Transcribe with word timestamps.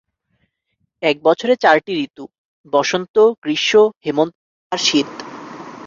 এক 1.03 1.15
বছরে 1.23 1.53
চারটি 1.55 1.91
ঋতু: 2.05 2.23
বসন্ত, 2.73 3.15
গ্রীষ্ম, 3.43 3.73
হেমন্ত 4.05 4.35
আর 4.71 4.79
শীত। 4.87 5.09